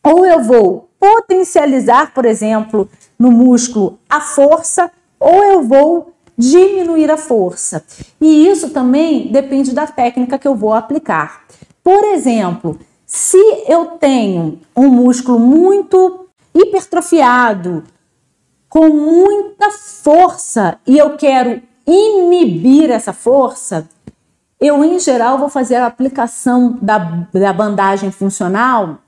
[0.03, 7.17] Ou eu vou potencializar, por exemplo, no músculo a força, ou eu vou diminuir a
[7.17, 7.83] força.
[8.19, 11.43] E isso também depende da técnica que eu vou aplicar.
[11.83, 17.83] Por exemplo, se eu tenho um músculo muito hipertrofiado,
[18.67, 23.87] com muita força, e eu quero inibir essa força,
[24.59, 26.97] eu, em geral, vou fazer a aplicação da,
[27.33, 28.99] da bandagem funcional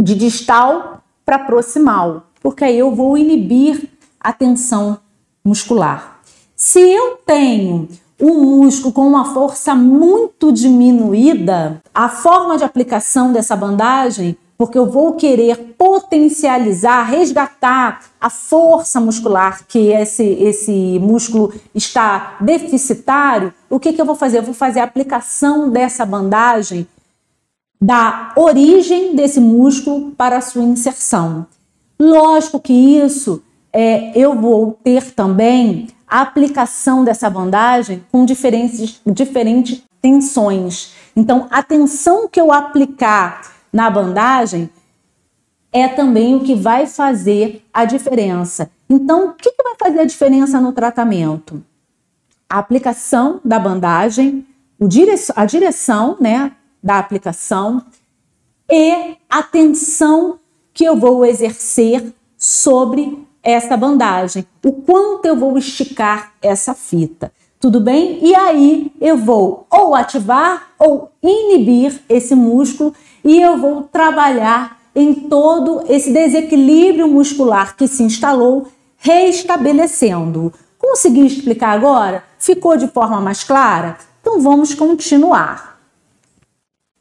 [0.00, 4.98] de distal para proximal, porque aí eu vou inibir a tensão
[5.44, 6.20] muscular.
[6.56, 7.88] Se eu tenho
[8.20, 14.86] um músculo com uma força muito diminuída, a forma de aplicação dessa bandagem, porque eu
[14.86, 23.92] vou querer potencializar, resgatar a força muscular que esse, esse músculo está deficitário, o que,
[23.92, 24.38] que eu vou fazer?
[24.38, 26.88] Eu vou fazer a aplicação dessa bandagem
[27.80, 31.46] da origem desse músculo para a sua inserção.
[31.96, 33.40] Lógico que isso
[33.72, 40.94] é, eu vou ter também a aplicação dessa bandagem com diferentes, diferentes tensões.
[41.14, 44.70] Então, a tensão que eu aplicar na bandagem
[45.72, 48.70] é também o que vai fazer a diferença.
[48.88, 51.62] Então, o que, que vai fazer a diferença no tratamento?
[52.48, 54.46] A aplicação da bandagem,
[55.36, 56.52] a direção né,
[56.82, 57.84] da aplicação
[58.70, 60.38] e a tensão
[60.72, 67.32] que eu vou exercer sobre essa bandagem, o quanto eu vou esticar essa fita.
[67.60, 68.24] Tudo bem?
[68.24, 75.14] E aí eu vou ou ativar ou inibir esse músculo e eu vou trabalhar em
[75.14, 80.52] todo esse desequilíbrio muscular que se instalou, restabelecendo.
[80.78, 82.24] Consegui explicar agora?
[82.38, 83.98] Ficou de forma mais clara?
[84.20, 85.78] Então vamos continuar.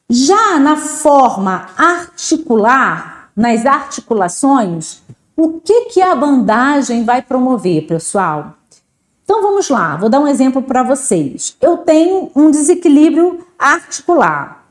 [0.10, 5.02] Já na forma articular, nas articulações,
[5.40, 8.56] O que, que a bandagem vai promover, pessoal?
[9.24, 11.56] Então vamos lá, vou dar um exemplo para vocês.
[11.62, 14.66] Eu tenho um desequilíbrio articular.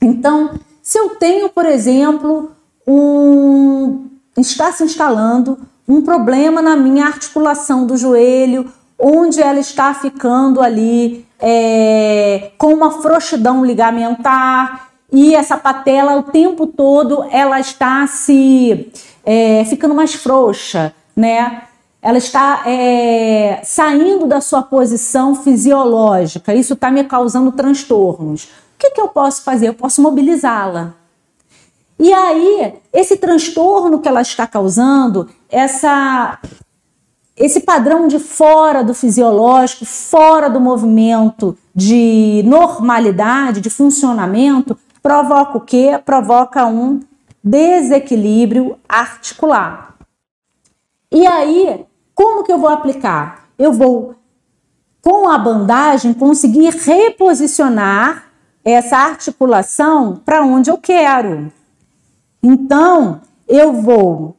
[0.00, 2.52] Então, se eu tenho, por exemplo,
[2.86, 4.06] um
[4.38, 11.26] está se instalando um problema na minha articulação do joelho, onde ela está ficando ali
[11.38, 18.90] é, com uma frouxidão ligamentar e essa patela o tempo todo ela está se
[19.26, 21.64] é, ficando mais frouxa, né?
[22.00, 26.54] Ela está é, saindo da sua posição fisiológica.
[26.54, 28.48] Isso está me causando transtornos.
[28.78, 29.68] Que, que eu posso fazer?
[29.68, 30.94] Eu posso mobilizá-la.
[31.98, 36.38] E aí, esse transtorno que ela está causando, essa
[37.36, 45.60] esse padrão de fora do fisiológico, fora do movimento de normalidade, de funcionamento, provoca o
[45.60, 46.00] quê?
[46.04, 47.00] Provoca um
[47.42, 49.94] desequilíbrio articular.
[51.12, 53.48] E aí, como que eu vou aplicar?
[53.56, 54.16] Eu vou,
[55.00, 58.27] com a bandagem, conseguir reposicionar
[58.72, 61.50] essa articulação para onde eu quero.
[62.42, 64.36] Então, eu vou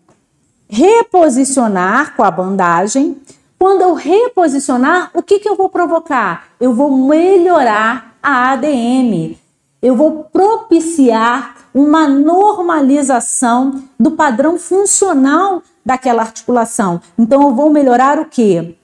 [0.70, 3.18] reposicionar com a bandagem.
[3.58, 6.50] Quando eu reposicionar, o que, que eu vou provocar?
[6.60, 9.36] Eu vou melhorar a ADM.
[9.82, 17.02] Eu vou propiciar uma normalização do padrão funcional daquela articulação.
[17.18, 18.76] Então, eu vou melhorar o que?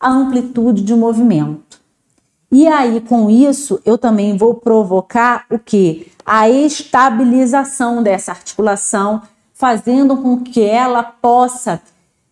[0.00, 1.63] A amplitude de movimento.
[2.50, 6.12] E aí, com isso, eu também vou provocar o que?
[6.24, 11.80] A estabilização dessa articulação fazendo com que ela possa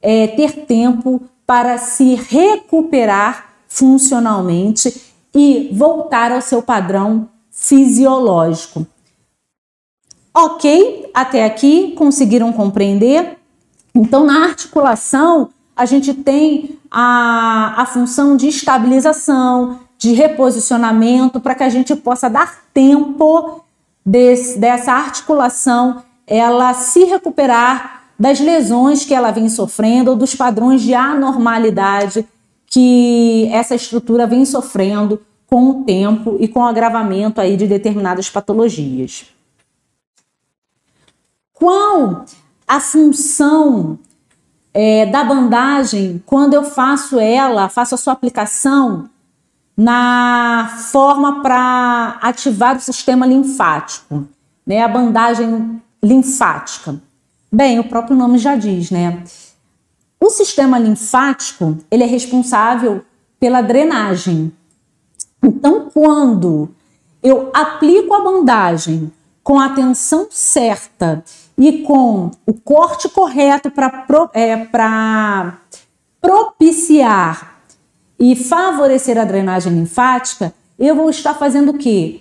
[0.01, 8.87] é, ter tempo para se recuperar funcionalmente e voltar ao seu padrão fisiológico.
[10.35, 11.11] Ok?
[11.15, 13.39] Até aqui conseguiram compreender?
[13.95, 21.63] Então, na articulação, a gente tem a, a função de estabilização, de reposicionamento, para que
[21.63, 23.65] a gente possa dar tempo
[24.05, 30.83] desse, dessa articulação ela se recuperar das lesões que ela vem sofrendo ou dos padrões
[30.83, 32.27] de anormalidade
[32.67, 38.29] que essa estrutura vem sofrendo com o tempo e com o agravamento aí de determinadas
[38.29, 39.27] patologias.
[41.53, 42.25] Qual
[42.67, 44.01] a função
[44.75, 49.09] é, da bandagem quando eu faço ela, faço a sua aplicação
[49.77, 54.27] na forma para ativar o sistema linfático?
[54.67, 54.83] Né?
[54.83, 57.01] A bandagem linfática?
[57.51, 59.23] Bem, o próprio nome já diz, né?
[60.19, 63.05] O sistema linfático, ele é responsável
[63.39, 64.53] pela drenagem.
[65.43, 66.71] Então, quando
[67.23, 71.25] eu aplico a bandagem com a atenção certa
[71.59, 74.57] e com o corte correto para é,
[76.21, 77.52] propiciar
[78.23, 82.21] e favorecer a drenagem linfática, eu vou estar fazendo o quê?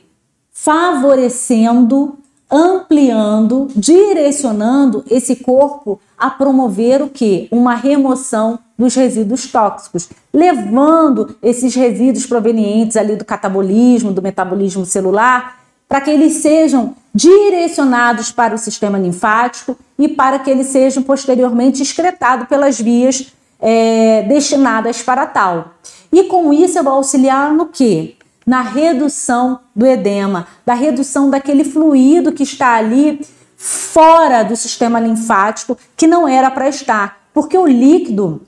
[0.51, 2.17] Favorecendo
[2.49, 7.47] ampliando, direcionando esse corpo a promover o que?
[7.51, 15.59] Uma remoção dos resíduos tóxicos, levando esses resíduos provenientes ali do catabolismo, do metabolismo celular,
[15.87, 21.83] para que eles sejam direcionados para o sistema linfático e para que eles sejam posteriormente
[21.83, 23.31] excretados pelas vias
[23.62, 25.76] é, destinadas para tal.
[26.12, 28.17] E com isso eu vou auxiliar no que?
[28.45, 35.78] na redução do edema, da redução daquele fluido que está ali fora do sistema linfático
[35.95, 38.41] que não era para estar, porque o líquido,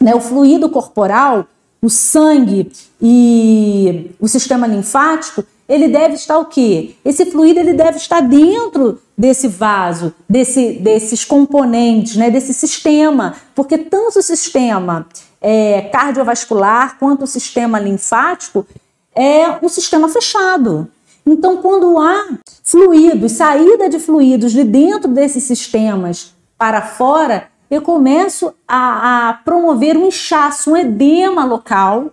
[0.00, 1.46] né, o fluido corporal,
[1.80, 2.70] o sangue
[3.00, 6.96] e o sistema linfático, ele deve estar o quê?
[7.02, 13.78] Esse fluido ele deve estar dentro desse vaso, desse, desses componentes, né, desse sistema, porque
[13.78, 15.06] tanto o sistema
[15.40, 18.66] é, cardiovascular quanto o sistema linfático
[19.14, 20.88] é um sistema fechado.
[21.24, 28.52] Então, quando há fluidos, saída de fluidos de dentro desses sistemas para fora, eu começo
[28.68, 32.10] a, a promover um inchaço, um edema local.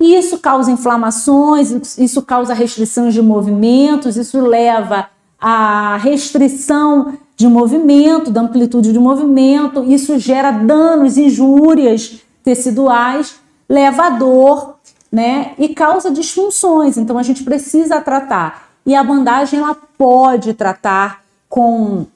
[0.00, 8.30] E isso causa inflamações, isso causa restrições de movimentos, isso leva à restrição de movimento,
[8.30, 13.34] da amplitude de movimento, isso gera danos, injúrias teciduais,
[13.68, 14.76] leva a dor,
[15.12, 15.52] né?
[15.58, 16.96] E causa disfunções.
[16.96, 18.70] Então a gente precisa tratar.
[18.86, 22.06] E a bandagem ela pode tratar com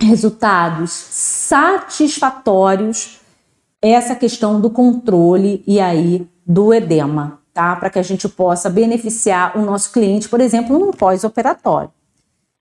[0.00, 3.20] resultados satisfatórios
[3.82, 7.74] essa questão do controle e aí do edema, tá?
[7.76, 11.90] Para que a gente possa beneficiar o nosso cliente, por exemplo, num pós-operatório.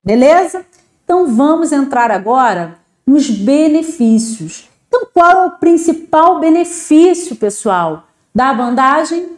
[0.04, 0.66] Beleza?
[1.04, 4.70] Então vamos entrar agora nos benefícios.
[4.88, 8.04] Então, qual é o principal benefício, pessoal,
[8.34, 9.38] da bandagem?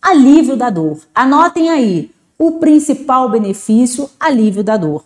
[0.00, 1.00] Alívio da dor.
[1.14, 5.04] Anotem aí, o principal benefício, alívio da dor.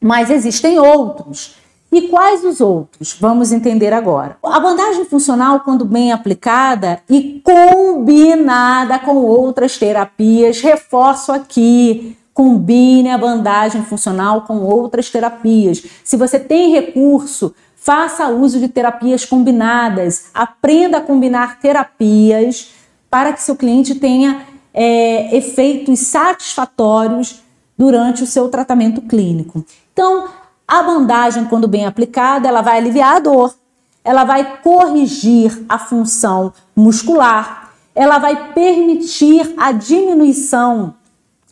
[0.00, 1.56] Mas existem outros.
[1.94, 3.16] E quais os outros?
[3.20, 4.36] Vamos entender agora.
[4.42, 13.16] A bandagem funcional, quando bem aplicada e combinada com outras terapias, reforço aqui, combine a
[13.16, 15.84] bandagem funcional com outras terapias.
[16.02, 22.72] Se você tem recurso, faça uso de terapias combinadas, aprenda a combinar terapias
[23.08, 27.40] para que seu cliente tenha é, efeitos satisfatórios
[27.78, 29.64] durante o seu tratamento clínico.
[29.92, 30.24] Então,
[30.66, 33.54] a bandagem, quando bem aplicada, ela vai aliviar a dor,
[34.02, 40.94] ela vai corrigir a função muscular, ela vai permitir a diminuição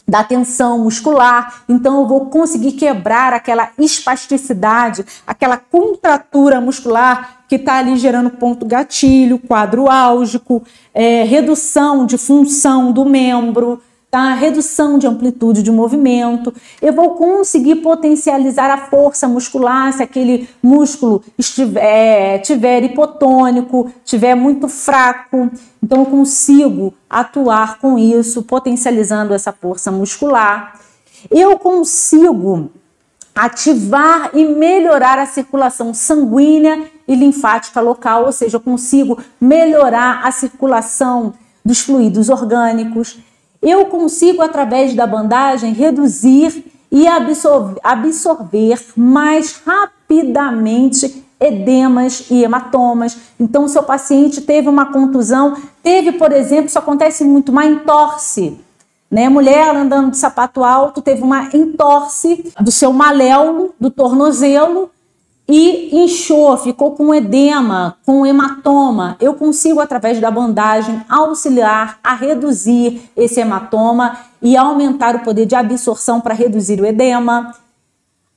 [0.07, 7.77] da tensão muscular, então eu vou conseguir quebrar aquela espasticidade, aquela contratura muscular que está
[7.77, 13.81] ali gerando ponto gatilho, quadro álgico, é, redução de função do membro,
[14.13, 14.35] tá?
[14.35, 16.53] redução de amplitude de movimento.
[16.83, 24.69] Eu vou conseguir potencializar a força muscular se aquele músculo estiver tiver hipotônico, tiver muito
[24.69, 25.51] fraco.
[25.83, 30.79] Então eu consigo atuar com isso, potencializando essa força muscular.
[31.31, 32.71] Eu consigo
[33.35, 40.31] ativar e melhorar a circulação sanguínea e linfática local, ou seja, eu consigo melhorar a
[40.31, 41.33] circulação
[41.65, 43.17] dos fluidos orgânicos
[43.63, 53.17] eu consigo, através da bandagem, reduzir e absorver, absorver mais rapidamente edemas e hematomas.
[53.39, 58.59] Então, seu paciente teve uma contusão, teve, por exemplo, isso acontece muito, uma entorse.
[59.11, 59.29] Né?
[59.29, 64.91] Mulher andando de sapato alto teve uma entorse do seu maléolo, do tornozelo,
[65.49, 69.17] e inchou, ficou com edema, com hematoma.
[69.21, 75.55] Eu consigo, através da bandagem, auxiliar a reduzir esse hematoma e aumentar o poder de
[75.55, 77.55] absorção para reduzir o edema.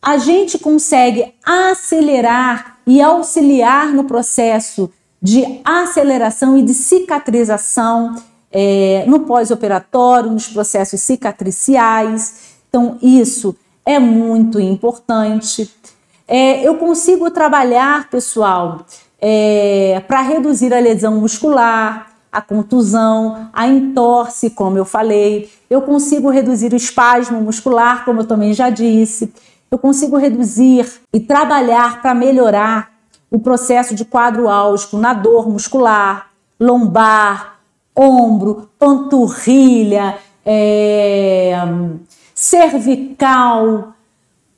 [0.02, 4.92] A gente consegue acelerar e auxiliar no processo
[5.22, 8.16] de aceleração e de cicatrização
[8.52, 12.56] é, no pós-operatório, nos processos cicatriciais.
[12.70, 15.70] Então, isso é muito importante.
[16.28, 18.86] É, eu consigo trabalhar, pessoal,
[19.22, 25.50] é, para reduzir a lesão muscular, a contusão, a entorse, como eu falei.
[25.70, 29.34] Eu consigo reduzir o espasmo muscular, como eu também já disse.
[29.72, 32.92] Eu consigo reduzir e trabalhar para melhorar
[33.32, 37.56] o processo de quadro álgico na dor muscular, lombar,
[37.96, 41.56] ombro, panturrilha, é,
[42.34, 43.95] cervical,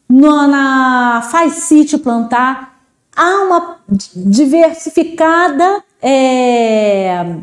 [0.09, 2.79] na Facite Plantar,
[3.15, 3.77] há uma
[4.15, 7.37] diversificada é,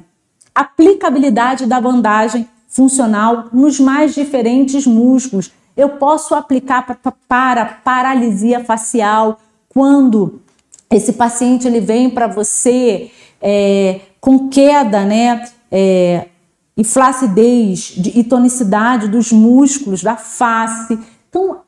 [0.54, 5.52] aplicabilidade da bandagem funcional nos mais diferentes músculos.
[5.76, 6.96] Eu posso aplicar para,
[7.28, 10.40] para paralisia facial quando
[10.90, 13.10] esse paciente ele vem para você
[13.42, 15.44] é, com queda, né?
[15.70, 16.28] É,
[16.76, 20.98] e flacidez de, e tonicidade dos músculos da face.
[21.28, 21.58] Então,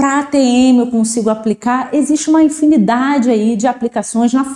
[0.00, 4.32] para ATM eu consigo aplicar, existe uma infinidade aí de aplicações.
[4.32, 4.46] Na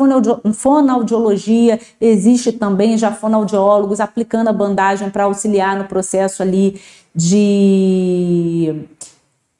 [0.54, 6.80] fonoaudiologia existe também já fonoaudiólogos aplicando a bandagem para auxiliar no processo ali
[7.14, 8.86] de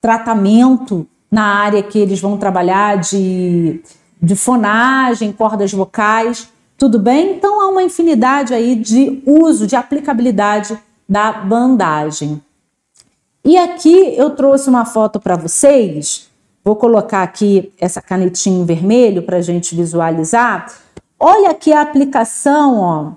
[0.01, 3.82] tratamento na área que eles vão trabalhar de,
[4.22, 7.37] de fonagem, cordas vocais, tudo bem?
[7.37, 12.41] Então há uma infinidade aí de uso, de aplicabilidade da bandagem.
[13.45, 16.31] E aqui eu trouxe uma foto para vocês.
[16.65, 20.73] Vou colocar aqui essa canetinha em vermelho para a gente visualizar.
[21.21, 23.13] Olha aqui a aplicação ó,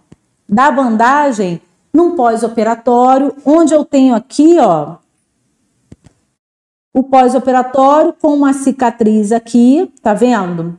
[0.48, 1.62] da bandagem
[1.94, 4.98] num pós-operatório, onde eu tenho aqui ó,
[6.94, 10.78] o pós-operatório com uma cicatriz aqui, tá vendo?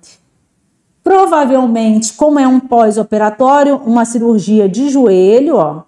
[1.03, 5.83] Provavelmente, como é um pós-operatório, uma cirurgia de joelho, ó,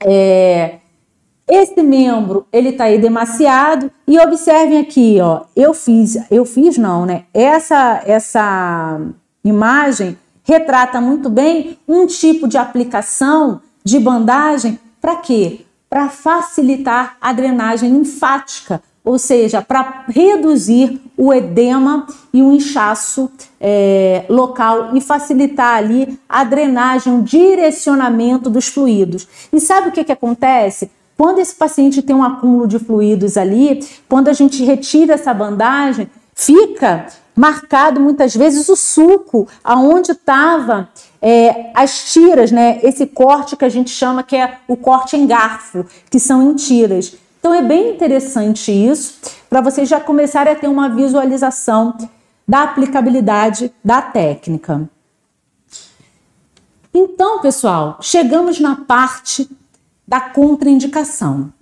[0.00, 0.78] é,
[1.48, 7.06] esse membro, ele tá aí demasiado e observem aqui, ó, eu fiz, eu fiz não,
[7.06, 7.24] né?
[7.32, 9.00] Essa essa
[9.42, 15.60] imagem retrata muito bem um tipo de aplicação de bandagem para quê?
[15.88, 24.26] Para facilitar a drenagem linfática, ou seja, para reduzir o edema e o inchaço é,
[24.28, 29.26] local e facilitar ali a drenagem, o direcionamento dos fluidos.
[29.50, 30.90] E sabe o que, que acontece?
[31.18, 36.08] Quando esse paciente tem um acúmulo de fluidos ali, quando a gente retira essa bandagem,
[36.32, 40.88] fica marcado muitas vezes o suco, aonde estava
[41.20, 42.78] é, as tiras, né?
[42.84, 46.54] Esse corte que a gente chama que é o corte em garfo, que são em
[46.54, 47.16] tiras.
[47.40, 49.18] Então é bem interessante isso,
[49.50, 51.98] para vocês já começarem a ter uma visualização
[52.46, 54.88] da aplicabilidade da técnica.
[56.94, 59.48] Então, pessoal, chegamos na parte
[60.08, 61.52] da contraindicação.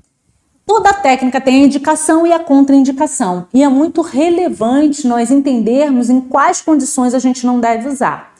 [0.64, 6.20] Toda técnica tem a indicação e a contraindicação, e é muito relevante nós entendermos em
[6.20, 8.34] quais condições a gente não deve usar.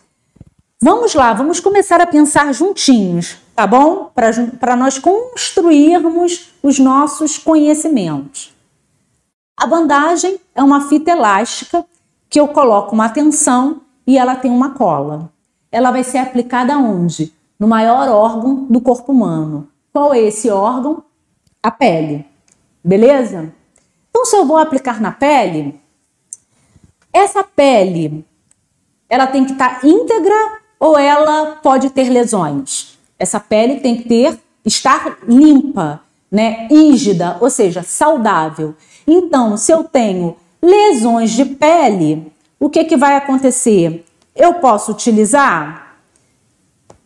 [0.81, 4.13] Vamos lá, vamos começar a pensar juntinhos, tá bom?
[4.61, 8.55] Para nós construirmos os nossos conhecimentos.
[9.57, 11.85] A bandagem é uma fita elástica
[12.31, 15.33] que eu coloco uma tensão e ela tem uma cola.
[15.73, 17.33] Ela vai ser aplicada onde?
[17.59, 19.69] No maior órgão do corpo humano.
[19.97, 21.05] Qual é esse órgão?
[21.63, 22.27] A pele.
[22.85, 23.51] Beleza?
[24.11, 25.81] Então, se eu vou aplicar na pele,
[27.11, 28.23] essa pele
[29.09, 30.35] ela tem que estar tá íntegra
[30.79, 32.99] ou ela pode ter lesões?
[33.19, 38.75] Essa pele tem que ter estar limpa, né, ígida, ou seja, saudável.
[39.07, 42.31] Então, se eu tenho lesões de pele,
[42.61, 44.05] o que que vai acontecer?
[44.35, 45.86] Eu posso utilizar?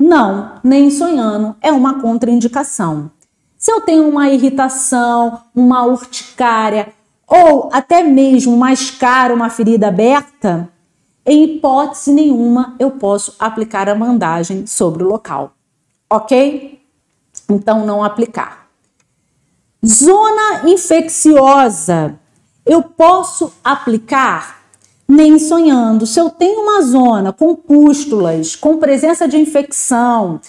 [0.00, 3.10] Não, nem sonhando, é uma contraindicação.
[3.58, 6.94] Se eu tenho uma irritação, uma urticária
[7.26, 10.70] ou até mesmo mais caro, uma ferida aberta,
[11.26, 15.52] em hipótese nenhuma eu posso aplicar a bandagem sobre o local,
[16.08, 16.82] ok?
[17.46, 18.68] Então, não aplicar.
[19.84, 22.18] Zona infecciosa,
[22.64, 24.59] eu posso aplicar
[25.10, 26.06] nem sonhando.
[26.06, 30.40] Se eu tenho uma zona com pústulas, com presença de infecção,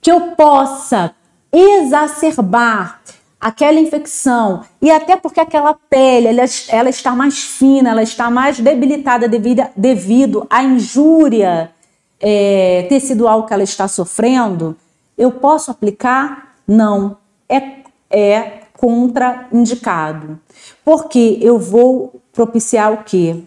[0.00, 1.14] que eu possa
[1.52, 3.00] exacerbar
[3.40, 8.58] aquela infecção e até porque aquela pele ela, ela está mais fina, ela está mais
[8.58, 11.70] debilitada devido, devido à injúria
[12.18, 14.76] é, tecidual que ela está sofrendo,
[15.16, 16.56] eu posso aplicar?
[16.66, 17.16] Não,
[17.48, 20.40] é, é contraindicado,
[20.84, 23.44] porque eu vou propiciar o quê?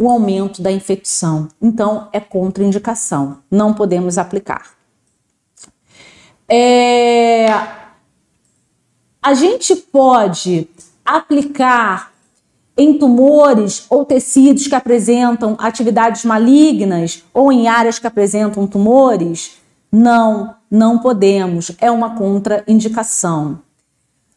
[0.00, 1.48] O aumento da infecção.
[1.60, 4.70] Então, é contraindicação, não podemos aplicar.
[6.48, 7.46] É,
[9.22, 10.66] a gente pode
[11.04, 12.10] aplicar
[12.76, 19.58] em tumores ou tecidos que apresentam atividades malignas ou em áreas que apresentam tumores?
[19.92, 21.72] Não, não podemos.
[21.78, 23.60] É uma contraindicação.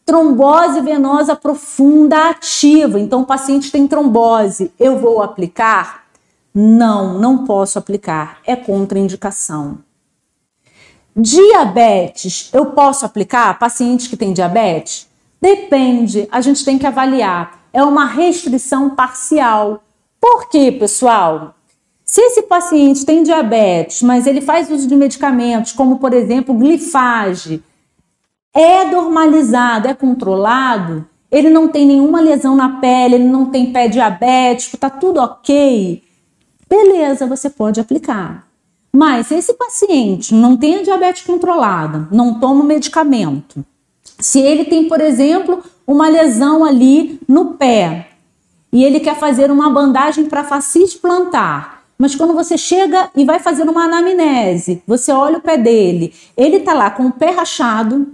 [0.04, 3.00] Trombose venosa profunda ativa.
[3.00, 4.72] Então, o paciente tem trombose.
[4.78, 6.04] Eu vou aplicar?
[6.54, 8.38] Não, não posso aplicar.
[8.46, 9.78] É contraindicação.
[11.16, 15.06] Diabetes, eu posso aplicar pacientes que têm diabetes?
[15.40, 17.60] Depende, a gente tem que avaliar.
[17.72, 19.84] É uma restrição parcial.
[20.20, 21.54] Por quê, pessoal?
[22.04, 27.62] Se esse paciente tem diabetes, mas ele faz uso de medicamentos, como por exemplo glifage,
[28.54, 33.88] é normalizado, é controlado, ele não tem nenhuma lesão na pele, ele não tem pé
[33.88, 36.00] diabético, tá tudo ok,
[36.68, 38.46] beleza, você pode aplicar.
[38.92, 43.64] Mas se esse paciente não tem a diabetes controlada, não toma o medicamento,
[44.20, 48.10] se ele tem, por exemplo, uma lesão ali no pé
[48.72, 53.40] e ele quer fazer uma bandagem para fascite plantar, mas quando você chega e vai
[53.40, 58.06] fazer uma anamnese, você olha o pé dele, ele tá lá com o pé rachado,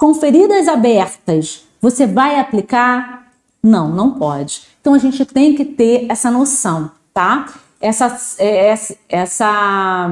[0.00, 3.30] com feridas abertas, você vai aplicar?
[3.62, 4.62] Não, não pode.
[4.80, 7.52] Então a gente tem que ter essa noção, tá?
[7.78, 8.68] essa, é,
[9.10, 10.10] essa,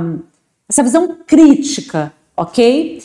[0.69, 3.03] essa visão crítica, ok?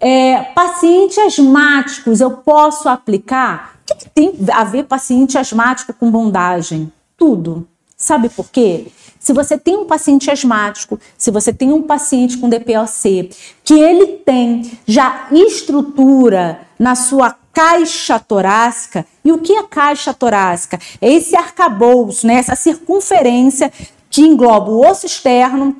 [0.00, 3.76] É, paciente asmáticos, eu posso aplicar?
[3.82, 6.92] O que, que tem a ver paciente asmático com bondagem?
[7.16, 7.68] Tudo.
[7.96, 8.88] Sabe por quê?
[9.22, 13.30] Se você tem um paciente asmático, se você tem um paciente com DPOC,
[13.62, 19.06] que ele tem já estrutura na sua caixa torácica.
[19.24, 20.76] E o que é caixa torácica?
[21.00, 22.34] É esse arcabouço, né?
[22.34, 23.72] essa circunferência
[24.10, 25.76] que engloba o osso externo,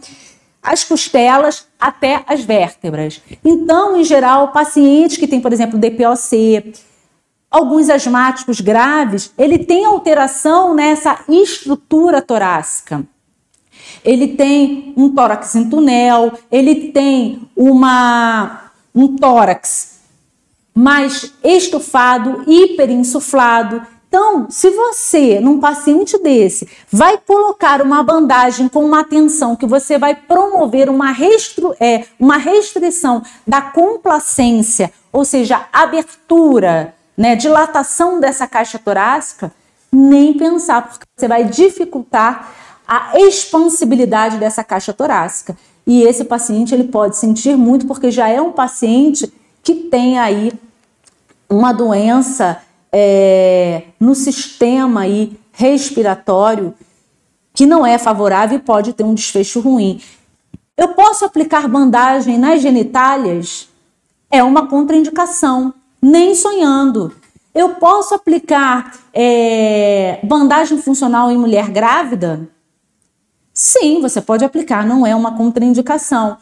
[0.63, 3.21] as costelas até as vértebras.
[3.45, 6.75] Então, em geral, pacientes que têm, por exemplo, DPOC,
[7.51, 13.05] alguns asmáticos graves, ele tem alteração nessa estrutura torácica.
[14.05, 20.01] Ele tem um tórax em túnel, ele tem uma, um tórax
[20.75, 23.83] mais estufado, hiperinsuflado.
[24.09, 29.99] Então, se você, num paciente desse, vai colocar uma bandagem com uma tensão que você
[29.99, 38.47] vai promover uma, restru é, uma restrição da complacência, ou seja, abertura, né, dilatação dessa
[38.47, 39.51] caixa torácica,
[39.91, 42.53] nem pensar, porque você vai dificultar
[42.93, 45.57] a expansibilidade dessa caixa torácica.
[45.87, 49.33] E esse paciente ele pode sentir muito porque já é um paciente
[49.63, 50.53] que tem aí
[51.49, 52.61] uma doença
[52.93, 56.75] é, no sistema aí respiratório
[57.55, 59.99] que não é favorável e pode ter um desfecho ruim.
[60.77, 63.71] Eu posso aplicar bandagem nas genitálias?
[64.31, 67.15] É uma contraindicação, nem sonhando.
[67.55, 72.49] Eu posso aplicar é, bandagem funcional em mulher grávida?
[73.55, 76.39] Sim, você pode aplicar, não é uma contraindicação.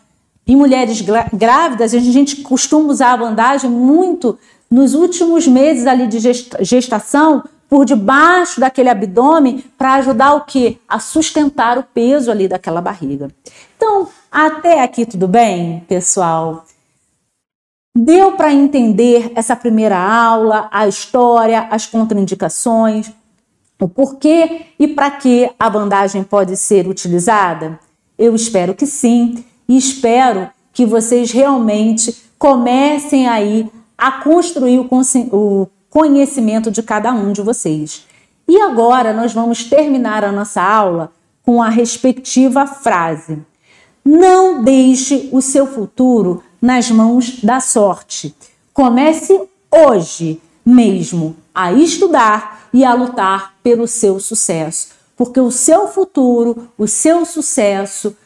[0.46, 1.00] Em mulheres
[1.32, 4.38] grávidas, a gente costuma usar a bandagem muito
[4.70, 6.18] nos últimos meses ali de
[6.60, 10.80] gestação, por debaixo daquele abdômen, para ajudar o que?
[10.88, 13.28] A sustentar o peso ali daquela barriga.
[13.76, 16.64] Então, até aqui tudo bem, pessoal?
[17.96, 23.12] Deu para entender essa primeira aula, a história, as contraindicações,
[23.80, 27.80] o porquê e para que a bandagem pode ser utilizada?
[28.18, 34.86] Eu espero que sim e espero que vocês realmente comecem aí a construir
[35.32, 38.06] o conhecimento de cada um de vocês.
[38.46, 41.12] E agora nós vamos terminar a nossa aula
[41.42, 43.38] com a respectiva frase:
[44.04, 48.34] Não deixe o seu futuro nas mãos da sorte.
[48.72, 56.68] Comece hoje mesmo a estudar e a lutar pelo seu sucesso, porque o seu futuro,
[56.78, 58.16] o seu sucesso,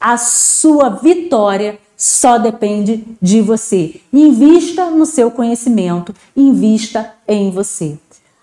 [0.00, 4.00] a sua vitória só depende de você.
[4.12, 7.98] Invista no seu conhecimento, invista em você.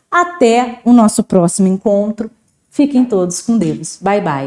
[0.09, 2.29] Até o nosso próximo encontro.
[2.69, 3.97] Fiquem todos com Deus.
[4.01, 4.39] Bye bye.